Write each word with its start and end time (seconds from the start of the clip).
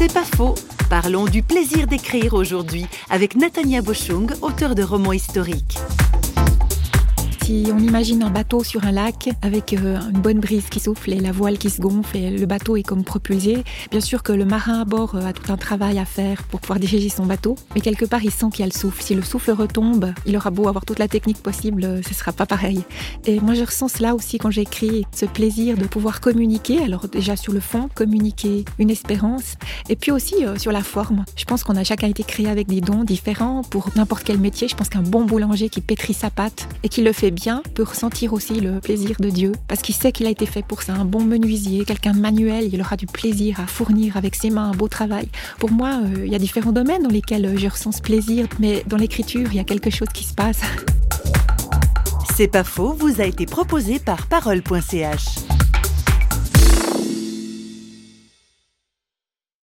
C'est 0.00 0.14
pas 0.14 0.24
faux. 0.24 0.54
Parlons 0.88 1.26
du 1.26 1.42
plaisir 1.42 1.86
d'écrire 1.86 2.32
aujourd'hui 2.32 2.86
avec 3.10 3.36
Natania 3.36 3.82
Bochung, 3.82 4.28
auteur 4.40 4.74
de 4.74 4.82
romans 4.82 5.12
historiques 5.12 5.76
si 7.50 7.66
on 7.74 7.78
imagine 7.78 8.22
un 8.22 8.30
bateau 8.30 8.62
sur 8.62 8.84
un 8.84 8.92
lac 8.92 9.28
avec 9.42 9.72
euh, 9.72 9.98
une 10.14 10.20
bonne 10.20 10.38
brise 10.38 10.68
qui 10.68 10.78
souffle 10.78 11.12
et 11.12 11.18
la 11.18 11.32
voile 11.32 11.58
qui 11.58 11.68
se 11.68 11.80
gonfle 11.80 12.16
et 12.16 12.30
le 12.30 12.46
bateau 12.46 12.76
est 12.76 12.84
comme 12.84 13.02
propulsé, 13.02 13.64
bien 13.90 14.00
sûr 14.00 14.22
que 14.22 14.32
le 14.32 14.44
marin 14.44 14.82
à 14.82 14.84
bord 14.84 15.16
euh, 15.16 15.26
a 15.26 15.32
tout 15.32 15.52
un 15.52 15.56
travail 15.56 15.98
à 15.98 16.04
faire 16.04 16.44
pour 16.44 16.60
pouvoir 16.60 16.78
diriger 16.86 17.08
son 17.08 17.26
bateau, 17.26 17.56
mais 17.74 17.80
quelque 17.80 18.04
part 18.04 18.22
il 18.22 18.30
sent 18.30 18.46
qu'il 18.52 18.60
y 18.60 18.62
a 18.62 18.66
le 18.66 18.78
souffle. 18.78 19.02
Si 19.02 19.16
le 19.16 19.22
souffle 19.22 19.50
retombe, 19.50 20.12
il 20.26 20.36
aura 20.36 20.50
beau 20.50 20.68
avoir 20.68 20.84
toute 20.84 21.00
la 21.00 21.08
technique 21.08 21.42
possible, 21.42 21.82
euh, 21.84 22.00
ce 22.08 22.14
sera 22.14 22.30
pas 22.30 22.46
pareil. 22.46 22.84
Et 23.26 23.40
moi 23.40 23.54
je 23.54 23.64
ressens 23.64 23.88
cela 23.88 24.14
aussi 24.14 24.38
quand 24.38 24.52
j'écris, 24.52 25.04
ce 25.12 25.26
plaisir 25.26 25.76
de 25.76 25.86
pouvoir 25.86 26.20
communiquer, 26.20 26.80
alors 26.84 27.08
déjà 27.08 27.34
sur 27.34 27.52
le 27.52 27.60
fond, 27.60 27.88
communiquer 27.96 28.64
une 28.78 28.90
espérance, 28.90 29.56
et 29.88 29.96
puis 29.96 30.12
aussi 30.12 30.36
sur 30.56 30.70
la 30.70 30.84
forme. 30.84 31.24
Je 31.34 31.46
pense 31.46 31.64
qu'on 31.64 31.74
a 31.74 31.82
chacun 31.82 32.06
été 32.06 32.22
créé 32.22 32.48
avec 32.48 32.68
des 32.68 32.80
dons 32.80 33.02
différents 33.02 33.62
pour 33.62 33.90
n'importe 33.96 34.22
quel 34.22 34.38
métier. 34.38 34.68
Je 34.68 34.76
pense 34.76 34.88
qu'un 34.88 35.02
bon 35.02 35.24
boulanger 35.24 35.68
qui 35.68 35.80
pétrit 35.80 36.14
sa 36.14 36.30
pâte 36.30 36.68
et 36.84 36.88
qui 36.88 37.02
le 37.02 37.12
fait 37.12 37.32
bien, 37.32 37.39
peut 37.74 37.82
ressentir 37.82 38.32
aussi 38.32 38.60
le 38.60 38.80
plaisir 38.80 39.16
de 39.18 39.30
Dieu, 39.30 39.52
parce 39.68 39.80
qu'il 39.82 39.94
sait 39.94 40.12
qu'il 40.12 40.26
a 40.26 40.30
été 40.30 40.46
fait 40.46 40.64
pour 40.64 40.82
ça. 40.82 40.94
Un 40.94 41.04
bon 41.04 41.24
menuisier, 41.24 41.84
quelqu'un 41.84 42.12
manuel, 42.12 42.68
il 42.72 42.80
aura 42.80 42.96
du 42.96 43.06
plaisir 43.06 43.60
à 43.60 43.66
fournir 43.66 44.16
avec 44.16 44.34
ses 44.34 44.50
mains 44.50 44.70
un 44.70 44.74
beau 44.74 44.88
travail. 44.88 45.28
Pour 45.58 45.70
moi, 45.70 46.00
euh, 46.02 46.26
il 46.26 46.32
y 46.32 46.34
a 46.34 46.38
différents 46.38 46.72
domaines 46.72 47.02
dans 47.02 47.10
lesquels 47.10 47.46
euh, 47.46 47.56
je 47.56 47.68
ressens 47.68 48.00
plaisir, 48.02 48.46
mais 48.58 48.84
dans 48.86 48.96
l'écriture, 48.96 49.48
il 49.50 49.56
y 49.56 49.60
a 49.60 49.64
quelque 49.64 49.90
chose 49.90 50.08
qui 50.12 50.24
se 50.24 50.34
passe. 50.34 50.60
C'est 52.36 52.48
pas 52.48 52.64
faux, 52.64 52.92
vous 52.92 53.20
a 53.20 53.24
été 53.24 53.46
proposé 53.46 53.98
par 53.98 54.26
parole.ch. 54.26 55.59